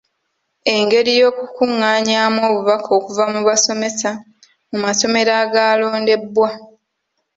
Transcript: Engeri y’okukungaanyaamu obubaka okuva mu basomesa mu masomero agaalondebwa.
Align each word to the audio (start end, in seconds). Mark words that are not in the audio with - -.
Engeri 0.75 1.11
y’okukungaanyaamu 1.19 2.41
obubaka 2.49 2.89
okuva 2.97 3.23
mu 3.33 3.41
basomesa 3.47 4.09
mu 4.69 4.77
masomero 4.85 5.31
agaalondebwa. 5.43 6.49